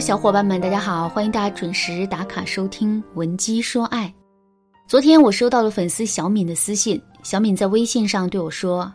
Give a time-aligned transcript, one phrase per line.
[0.00, 1.08] 小伙伴们，大家好！
[1.08, 4.06] 欢迎大家准时打卡收听《闻鸡说爱》。
[4.86, 8.92] 昨天我收到了粉丝小敏的私信，小敏在微信上对我说：“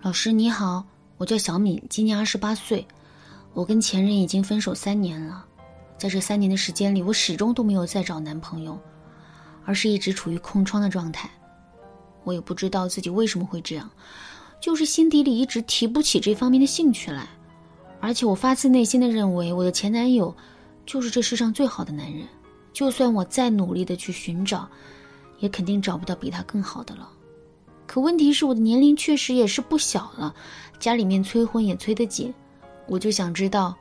[0.00, 0.82] 老师你好，
[1.18, 2.86] 我叫小敏，今年二十八岁，
[3.52, 5.44] 我跟前任已经分手三年了，
[5.98, 8.78] 在这三年的时间里，我始终都没有再找男朋友，
[9.66, 11.28] 而是一直处于空窗的状态。
[12.24, 13.90] 我也不知道自己为什么会这样，
[14.58, 17.28] 就是心底里一直提不起这方面的兴趣来。”
[18.04, 20.36] 而且我发自内心的认为，我的前男友
[20.84, 22.26] 就是这世上最好的男人。
[22.70, 24.68] 就算我再努力的去寻找，
[25.38, 27.08] 也肯定找不到比他更好的了。
[27.86, 30.34] 可问题是，我的年龄确实也是不小了，
[30.78, 32.34] 家里面催婚也催得紧。
[32.86, 33.74] 我就想知道，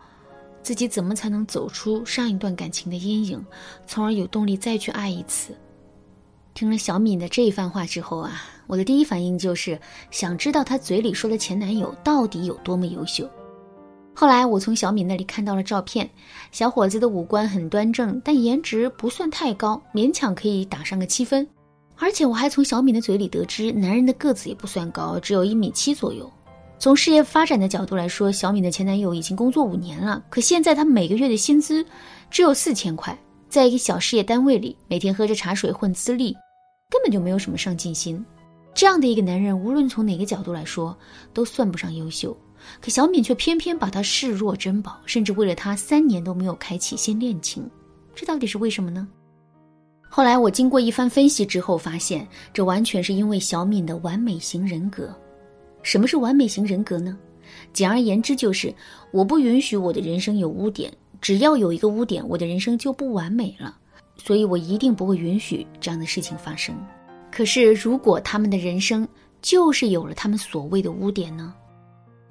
[0.62, 3.46] 自己怎么才能走出上一段感情的阴影，
[3.86, 5.54] 从而有动力再去爱一次。
[6.54, 9.78] 听了小敏的这一番话之后啊，我的第一反应就是
[10.12, 13.30] 想知道她嘴里说的前男友到底有多么优秀。
[14.16, 16.08] 后来我从小敏那里看到了照片，
[16.52, 21.48] 小伙子的五官很端正，但颜值不算太高，勉强可以打上个七分。
[21.98, 26.32] 而且我还从小敏的嘴里得知，男人的个子也不算高，只有一米七左右。
[26.78, 31.86] 从事业发展的角度来说，小敏的前男友已经工作五年了，可现在他每个月的薪资
[32.30, 33.18] 只有四千块，
[33.50, 36.34] 在一个小事业单位里，每天喝着茶水混资历，
[36.90, 38.24] 根本就没有什么上进心。
[38.74, 40.98] 这样的一个男人，无论从哪个角度来说，
[41.34, 42.36] 都算不上优秀。
[42.82, 47.70] 可小敏却偏偏把他视若珍宝，甚至为了他三年都没有开启新恋情，
[48.14, 49.08] 这到底是为什么呢？
[50.10, 55.14] 后来我经过一番分析之后，发现这完全是因为小敏的完美型人格。
[55.82, 57.18] 什么是完美型人格呢？
[57.74, 58.74] 简而言之，就是
[59.12, 63.78] 我不允许我的人生有污点，只要有一个污点，我的人生就不完美了。
[64.16, 66.76] 所以我一定不会允许这样的事情发生。
[67.32, 69.08] 可是如果他们的人生
[69.42, 71.54] 就是有了他们所谓的污点呢？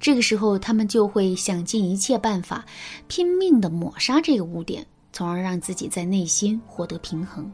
[0.03, 2.65] 这个时候，他们就会想尽一切办法，
[3.07, 7.49] 拼命的抹杀这个污点，从而让自己在内心获得平衡。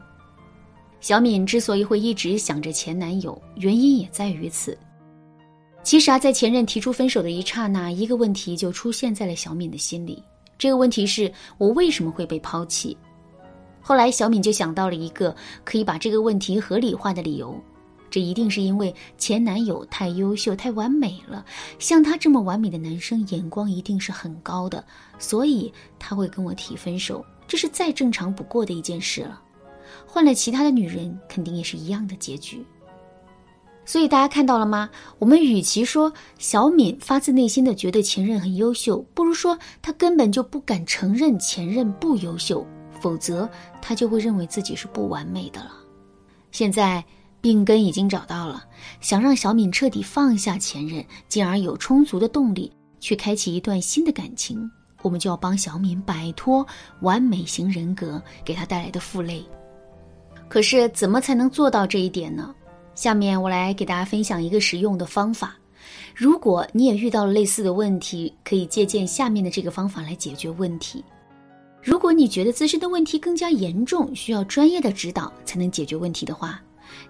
[0.99, 4.75] 小敏之所以会一直想着前男友，原因也在于此。
[5.83, 10.23] 其实啊，在前任提出分手的一刹那，一个问题就出现在了小敏的心里。
[10.57, 12.97] 这个问题是我为什么会被抛弃？
[13.79, 17.55] 后来，小敏就想到了一个可以把这个问题合理化的理由。
[18.11, 21.45] 这一定是因为前男友太优秀、太完美了，
[21.77, 24.83] 像他这么完美的男生，眼光一定是很高的，
[25.19, 29.39] 所以他会跟我提分手，这是再正常不过的一件事了。
[30.07, 32.65] 换了其他的女人，肯定也是一样的结局。
[33.85, 34.89] 所以大家看到了吗？
[35.19, 42.65] 我们与其说小敏发自内心的觉得前任很优秀，不如说她根本就不敢承认前任不优秀，
[42.99, 43.47] 否则
[43.81, 45.71] 她就会认为自己是不完美的了。
[46.51, 47.05] 现在。
[47.41, 48.63] 病根已经找到了，
[49.01, 54.69] 想让小敏彻底放下前任，进而有充足的动力去开启一段新的感情，
[55.01, 56.65] 我们就要帮小敏摆脱
[57.01, 59.43] 完美型人格给她带来的负累。
[60.47, 62.53] 可是怎么才能做到这一点呢？
[62.95, 65.55] 下面我来给大家分享一个实用的方法。
[66.13, 71.03] 如果你也遇到了类似的问题，可以借鉴下面的这个方法来解决问题。
[71.81, 76.61] 如果你觉得自身的问题更加严重，需要专业的指导才能解决问题的话，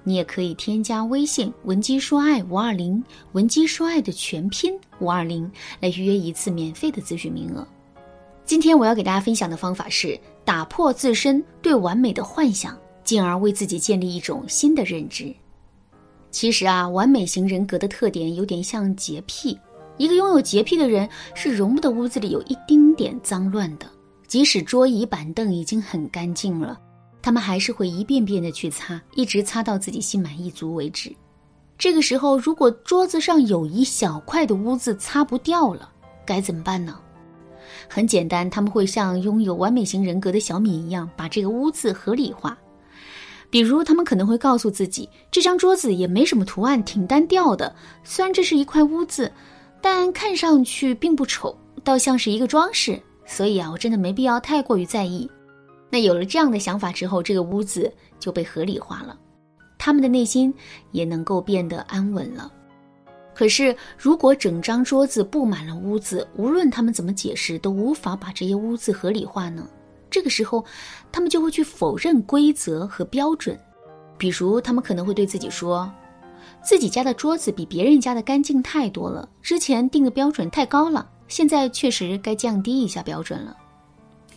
[0.03, 3.03] 你也可以添加微信“文姬说爱五二零”，
[3.33, 7.67] 文姬说爱的全拼五二零，来预约一次免费的咨询名额。
[8.45, 15.31] 今天我要给大家分享的方法是打破自身对完美的幻想，进而为自己建立一种新的认知。
[16.31, 19.57] 其实啊，完美型人格的特点有点像洁癖。
[19.97, 23.85] 一个拥有洁癖的人是容不得屋子里有一丁点脏乱的，
[24.27, 26.79] 即使桌椅板凳已经很干净了。
[27.21, 31.13] 他们还是会一遍遍的去擦，一直擦到自己心满意足为止。
[31.77, 35.89] 这个时候，如果桌子上有一小块的污渍擦不掉了，
[36.25, 36.99] 该怎么办呢？
[37.87, 42.57] 很简单，他们会像拥有完美型人格的小米一样，把这个污渍合理化。
[43.49, 47.73] 比如，他们可能会告诉自己，这张桌子也没什么图案，挺单调的。
[48.03, 49.31] 虽然这是一块污渍，
[49.81, 53.01] 但看上去并不丑，倒像是一个装饰。
[53.25, 55.29] 所以啊，我真的没必要太过于在意。
[55.89, 59.17] 那有了这样的想法之后，这个屋子就被合理化了，
[59.77, 60.53] 他们的内心
[60.91, 62.51] 也能够变得安稳了。
[63.33, 69.65] 可是，如果整张桌子布满了污渍，无论他们怎么解释，都无法把这些污渍合理化呢？
[70.09, 70.65] 这个时候，
[71.11, 73.57] 他们就会去否认规则和标准。
[74.17, 75.89] 比如，他们可能会对自己说
[76.61, 83.55] ：“自己家的桌子比别人家的干净太多了，之前定的标准太高了，现在确实该降低一下标准了。”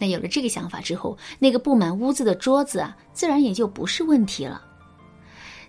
[0.03, 4.61] 那有了这个想法之后，那个布满污渍的桌子啊，自然也就不是问题了。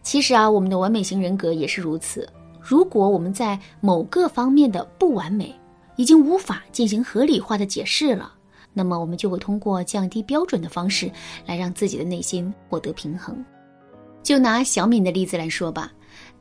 [0.01, 2.27] 其实啊，我们的完美型人格也是如此。
[2.59, 5.55] 如果我们在某个方面的不完美
[5.97, 8.33] 已经无法进行合理化的解释了，
[8.73, 11.11] 那么我们就会通过降低标准的方式
[11.45, 13.45] 来让自己的内心获得平衡。
[14.23, 15.91] 就拿小敏的例子来说吧，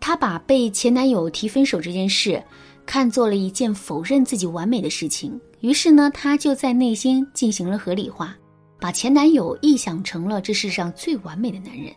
[0.00, 2.43] 她把被前男友提分手这件事
[2.84, 8.37] 看作了一件否认自己完美的事情，于是呢，她就在内心进行了合理化，
[8.79, 11.93] 把前男友臆想成了这世上最完美的男人。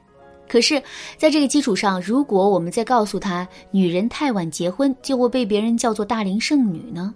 [0.48, 0.82] 可是，
[1.18, 7.14] 在这个基础上，如果我们再告诉她女人太晚结婚就会被别人叫做大龄剩女呢？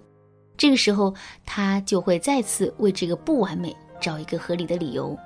[0.56, 1.14] 这个时候，
[1.46, 5.16] 她就会再次为这个不完美找一个合理的理由。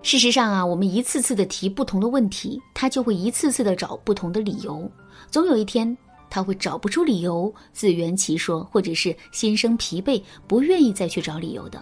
[0.00, 4.88] 事实上啊，我们一次次的提不同的问题，他就会一次次的找不同的理由。
[5.30, 5.96] 总有一天，
[6.34, 11.80] 他会找不出理由，自圆其说，或者是心生疲惫，不愿意再去找理由的。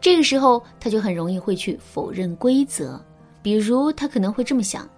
[0.00, 2.98] 这个时候，他就很容易会去否认规则。
[3.42, 4.88] 比如，他可能会这么想：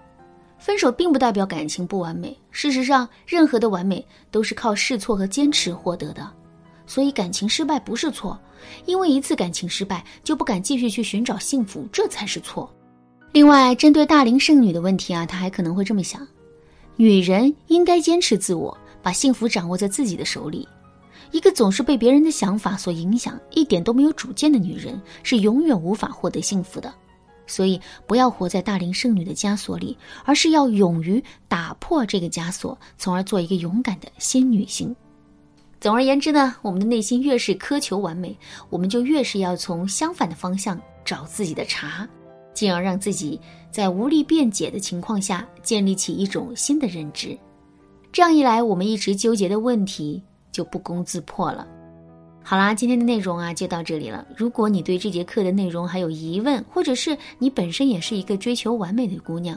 [0.57, 2.39] 分手并不代表感情不完美。
[2.53, 6.31] 事实上，任何的完美都是靠试错和坚持获得的。
[6.87, 8.39] 所以感情失败不是错，
[8.87, 12.73] 因为一次感情失败就不敢继续去寻找幸福，这才是错。
[13.33, 16.25] 另外，针对大龄剩女的问题啊，他还可能会这么想：
[16.99, 20.67] 女人应该坚持自我，把幸福掌握在自己的手里。
[21.31, 26.93] 一个总是被别人的想法所影响、一点都没有主见的女人，是永远无法获得幸福的。
[27.47, 34.95] 所以，不要活在大龄剩女的枷锁里，而是要勇于打破这个枷锁，从而做一个勇敢的新女性。
[35.81, 38.37] 总而言之呢，我们的内心越是苛求完美，
[38.71, 42.09] 我们就越是要从相反的方向找自己的茬，
[42.59, 43.41] 进而让自己
[43.71, 47.39] 在无力辩解的情况下建立起一种新的认知。
[48.11, 50.21] 这样一来，我们一直纠结的问题
[50.51, 51.65] 就不攻自破了。
[52.43, 54.27] 好啦，今天的内容啊就到这里了。
[54.37, 59.57] 如果你对这节课的内容还有疑问，或者是你本身也是一个追求完美的姑娘。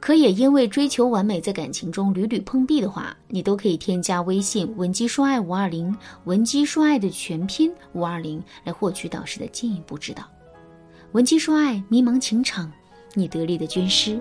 [0.00, 10.24] 可也因为追求完美，在感情中屡屡碰壁的话，你都可以添加微信文姬说爱五二零，文姬说爱的全拼五二零，来获取导师的进一步指导。
[11.12, 12.70] 文姬说爱，迷茫情场，
[13.14, 14.20] 你得力的军师。